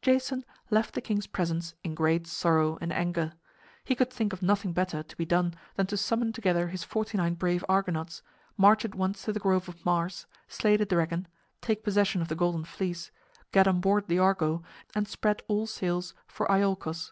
Jason 0.00 0.44
left 0.70 0.94
the 0.94 1.00
king's 1.00 1.26
presence 1.26 1.74
in 1.82 1.92
great 1.92 2.24
sorrow 2.28 2.78
and 2.80 2.92
anger. 2.92 3.32
He 3.82 3.96
could 3.96 4.12
think 4.12 4.32
of 4.32 4.40
nothing 4.40 4.72
better 4.72 5.02
to 5.02 5.16
be 5.16 5.24
done 5.26 5.54
than 5.74 5.88
to 5.88 5.96
summon 5.96 6.32
together 6.32 6.68
his 6.68 6.84
forty 6.84 7.18
nine 7.18 7.34
brave 7.34 7.64
Argonauts, 7.68 8.22
march 8.56 8.84
at 8.84 8.94
once 8.94 9.22
to 9.22 9.32
the 9.32 9.40
grove 9.40 9.68
of 9.68 9.84
Mars, 9.84 10.26
slay 10.46 10.76
the 10.76 10.86
dragon, 10.86 11.26
take 11.60 11.82
possession 11.82 12.22
of 12.22 12.28
the 12.28 12.36
Golden 12.36 12.64
Fleece, 12.64 13.10
get 13.50 13.66
on 13.66 13.80
board 13.80 14.06
the 14.06 14.20
Argo 14.20 14.62
and 14.94 15.08
spread 15.08 15.42
all 15.48 15.66
sail 15.66 16.00
for 16.28 16.46
Iolchos. 16.48 17.10